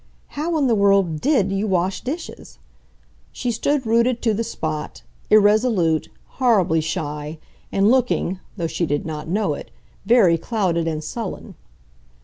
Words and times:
How 0.29 0.57
in 0.57 0.65
the 0.65 0.73
world 0.73 1.21
DID 1.21 1.51
you 1.51 1.67
wash 1.67 2.01
dishes? 2.03 2.57
She 3.31 3.51
stood 3.51 3.85
rooted 3.85 4.19
to 4.23 4.33
the 4.33 4.43
spot, 4.43 5.03
irresolute, 5.29 6.09
horribly 6.41 6.81
shy, 6.81 7.37
and 7.71 7.91
looking, 7.91 8.39
though 8.57 8.65
she 8.65 8.87
did 8.87 9.05
not 9.05 9.27
know 9.27 9.53
it, 9.53 9.69
very 10.07 10.39
clouded 10.39 10.87
and 10.87 11.03
sullen. 11.03 11.53